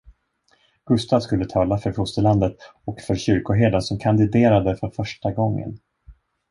[0.85, 5.79] Gustav skulle tala för fosterlandet och för kyrkoherden som kandiderade för första gången.